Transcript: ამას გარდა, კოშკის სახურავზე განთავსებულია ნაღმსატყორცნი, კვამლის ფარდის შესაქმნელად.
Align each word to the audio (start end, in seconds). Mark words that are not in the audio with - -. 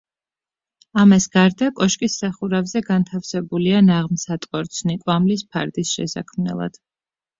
ამას 1.01 1.27
გარდა, 1.35 1.67
კოშკის 1.81 2.15
სახურავზე 2.23 2.81
განთავსებულია 2.87 3.83
ნაღმსატყორცნი, 3.91 4.97
კვამლის 5.07 5.45
ფარდის 5.55 5.97
შესაქმნელად. 5.99 6.83